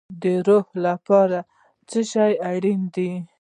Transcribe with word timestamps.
د 0.21 0.23
روح 0.47 0.67
لپاره 0.85 1.39
څه 1.89 1.99
شی 2.11 2.33
اړین 2.51 2.81
دی؟ 2.95 3.11